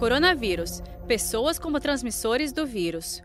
Coronavírus. 0.00 0.82
Pessoas 1.06 1.58
como 1.58 1.78
transmissores 1.78 2.54
do 2.54 2.66
vírus. 2.66 3.22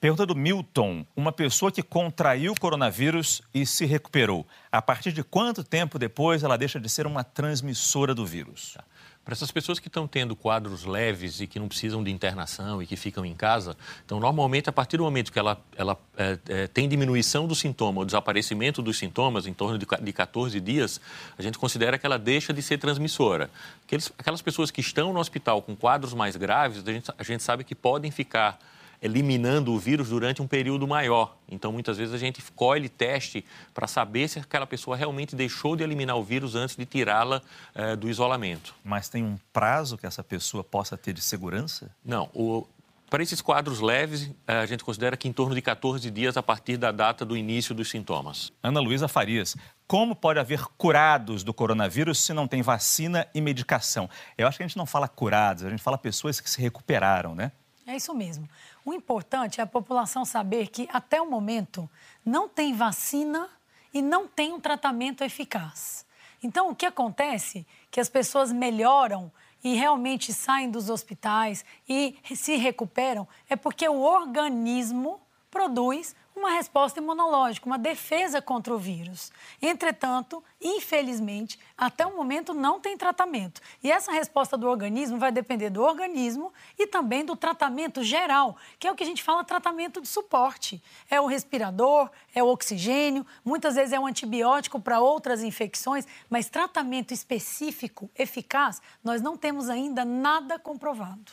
Pergunta 0.00 0.26
do 0.26 0.34
Milton. 0.34 1.06
Uma 1.14 1.30
pessoa 1.30 1.70
que 1.70 1.80
contraiu 1.80 2.56
coronavírus 2.58 3.40
e 3.54 3.64
se 3.64 3.86
recuperou. 3.86 4.44
A 4.72 4.82
partir 4.82 5.12
de 5.12 5.22
quanto 5.22 5.62
tempo 5.62 5.96
depois 5.96 6.42
ela 6.42 6.58
deixa 6.58 6.80
de 6.80 6.88
ser 6.88 7.06
uma 7.06 7.22
transmissora 7.22 8.16
do 8.16 8.26
vírus? 8.26 8.74
Tá. 8.74 8.84
Para 9.28 9.34
essas 9.34 9.50
pessoas 9.50 9.78
que 9.78 9.88
estão 9.88 10.08
tendo 10.08 10.34
quadros 10.34 10.86
leves 10.86 11.42
e 11.42 11.46
que 11.46 11.58
não 11.58 11.68
precisam 11.68 12.02
de 12.02 12.10
internação 12.10 12.82
e 12.82 12.86
que 12.86 12.96
ficam 12.96 13.26
em 13.26 13.34
casa, 13.34 13.76
então, 14.02 14.18
normalmente, 14.18 14.70
a 14.70 14.72
partir 14.72 14.96
do 14.96 15.02
momento 15.02 15.30
que 15.30 15.38
ela, 15.38 15.60
ela 15.76 15.98
é, 16.16 16.38
é, 16.48 16.66
tem 16.66 16.88
diminuição 16.88 17.46
do 17.46 17.54
sintoma, 17.54 18.00
o 18.00 18.06
desaparecimento 18.06 18.80
dos 18.80 18.96
sintomas, 18.96 19.46
em 19.46 19.52
torno 19.52 19.76
de, 19.76 19.86
de 20.00 20.12
14 20.14 20.58
dias, 20.60 20.98
a 21.38 21.42
gente 21.42 21.58
considera 21.58 21.98
que 21.98 22.06
ela 22.06 22.18
deixa 22.18 22.54
de 22.54 22.62
ser 22.62 22.78
transmissora. 22.78 23.50
Aqueles, 23.84 24.10
aquelas 24.18 24.40
pessoas 24.40 24.70
que 24.70 24.80
estão 24.80 25.12
no 25.12 25.20
hospital 25.20 25.60
com 25.60 25.76
quadros 25.76 26.14
mais 26.14 26.34
graves, 26.34 26.82
a 26.88 26.90
gente, 26.90 27.12
a 27.18 27.22
gente 27.22 27.42
sabe 27.42 27.64
que 27.64 27.74
podem 27.74 28.10
ficar 28.10 28.58
eliminando 29.00 29.72
o 29.72 29.78
vírus 29.78 30.08
durante 30.08 30.42
um 30.42 30.46
período 30.46 30.86
maior. 30.86 31.36
Então, 31.48 31.72
muitas 31.72 31.96
vezes 31.96 32.14
a 32.14 32.18
gente 32.18 32.42
colhe 32.52 32.88
teste 32.88 33.44
para 33.72 33.86
saber 33.86 34.28
se 34.28 34.38
aquela 34.38 34.66
pessoa 34.66 34.96
realmente 34.96 35.36
deixou 35.36 35.76
de 35.76 35.82
eliminar 35.82 36.16
o 36.16 36.22
vírus 36.22 36.54
antes 36.54 36.76
de 36.76 36.84
tirá-la 36.84 37.40
eh, 37.74 37.96
do 37.96 38.08
isolamento. 38.08 38.74
Mas 38.84 39.08
tem 39.08 39.24
um 39.24 39.38
prazo 39.52 39.96
que 39.96 40.06
essa 40.06 40.22
pessoa 40.22 40.64
possa 40.64 40.96
ter 40.96 41.12
de 41.12 41.20
segurança? 41.20 41.90
Não. 42.04 42.28
O, 42.34 42.66
para 43.08 43.22
esses 43.22 43.40
quadros 43.40 43.80
leves, 43.80 44.30
eh, 44.46 44.58
a 44.58 44.66
gente 44.66 44.84
considera 44.84 45.16
que 45.16 45.28
em 45.28 45.32
torno 45.32 45.54
de 45.54 45.62
14 45.62 46.10
dias 46.10 46.36
a 46.36 46.42
partir 46.42 46.76
da 46.76 46.92
data 46.92 47.24
do 47.24 47.36
início 47.36 47.74
dos 47.74 47.88
sintomas. 47.88 48.52
Ana 48.62 48.80
Luísa 48.80 49.08
Farias, 49.08 49.56
como 49.86 50.14
pode 50.14 50.38
haver 50.38 50.62
curados 50.76 51.42
do 51.42 51.54
coronavírus 51.54 52.18
se 52.20 52.34
não 52.34 52.46
tem 52.46 52.60
vacina 52.60 53.26
e 53.34 53.40
medicação? 53.40 54.10
Eu 54.36 54.46
acho 54.46 54.58
que 54.58 54.62
a 54.62 54.66
gente 54.66 54.76
não 54.76 54.84
fala 54.84 55.08
curados, 55.08 55.64
a 55.64 55.70
gente 55.70 55.82
fala 55.82 55.96
pessoas 55.96 56.40
que 56.40 56.50
se 56.50 56.60
recuperaram, 56.60 57.34
né? 57.34 57.52
É 57.88 57.96
isso 57.96 58.12
mesmo. 58.14 58.46
O 58.84 58.92
importante 58.92 59.60
é 59.60 59.64
a 59.64 59.66
população 59.66 60.22
saber 60.22 60.68
que, 60.68 60.86
até 60.92 61.22
o 61.22 61.30
momento, 61.30 61.88
não 62.22 62.46
tem 62.46 62.74
vacina 62.74 63.48
e 63.94 64.02
não 64.02 64.28
tem 64.28 64.52
um 64.52 64.60
tratamento 64.60 65.24
eficaz. 65.24 66.04
Então, 66.42 66.68
o 66.68 66.76
que 66.76 66.84
acontece? 66.84 67.66
Que 67.90 67.98
as 67.98 68.10
pessoas 68.10 68.52
melhoram 68.52 69.32
e 69.64 69.74
realmente 69.74 70.34
saem 70.34 70.70
dos 70.70 70.90
hospitais 70.90 71.64
e 71.88 72.14
se 72.36 72.56
recuperam 72.56 73.26
é 73.48 73.56
porque 73.56 73.88
o 73.88 74.02
organismo 74.02 75.18
produz 75.58 76.14
uma 76.36 76.50
resposta 76.50 77.00
imunológica, 77.00 77.66
uma 77.66 77.76
defesa 77.76 78.40
contra 78.40 78.72
o 78.72 78.78
vírus. 78.78 79.32
Entretanto, 79.60 80.40
infelizmente, 80.60 81.58
até 81.76 82.06
o 82.06 82.16
momento 82.16 82.54
não 82.54 82.78
tem 82.78 82.96
tratamento. 82.96 83.60
E 83.82 83.90
essa 83.90 84.12
resposta 84.12 84.56
do 84.56 84.68
organismo 84.68 85.18
vai 85.18 85.32
depender 85.32 85.68
do 85.68 85.82
organismo 85.82 86.52
e 86.78 86.86
também 86.86 87.24
do 87.24 87.34
tratamento 87.34 88.04
geral, 88.04 88.56
que 88.78 88.86
é 88.86 88.92
o 88.92 88.94
que 88.94 89.02
a 89.02 89.06
gente 89.06 89.20
fala 89.20 89.42
tratamento 89.42 90.00
de 90.00 90.06
suporte. 90.06 90.80
É 91.10 91.20
o 91.20 91.26
respirador, 91.26 92.08
é 92.32 92.40
o 92.40 92.46
oxigênio, 92.46 93.26
muitas 93.44 93.74
vezes 93.74 93.92
é 93.92 93.98
um 93.98 94.06
antibiótico 94.06 94.80
para 94.80 95.00
outras 95.00 95.42
infecções, 95.42 96.06
mas 96.30 96.48
tratamento 96.48 97.12
específico, 97.12 98.08
eficaz, 98.16 98.80
nós 99.02 99.20
não 99.20 99.36
temos 99.36 99.68
ainda 99.68 100.04
nada 100.04 100.56
comprovado. 100.56 101.32